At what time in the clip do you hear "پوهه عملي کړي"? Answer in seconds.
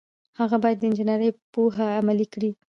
1.53-2.51